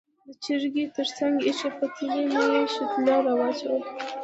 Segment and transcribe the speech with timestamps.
[0.27, 3.87] د چرګۍ تر څنګ ایښې پتیلې نه یې شوتله راواچوله.